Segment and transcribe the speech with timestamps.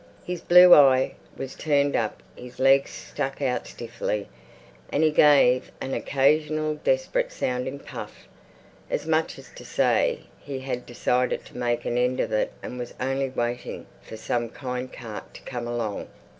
[0.23, 4.27] His blue eye was turned up, his legs stuck out stiffly,
[4.91, 8.27] and he gave an occasional desperate sounding puff,
[8.89, 12.79] as much as to say he had decided to make an end of it and
[12.79, 16.07] was only waiting for some kind cart to come along.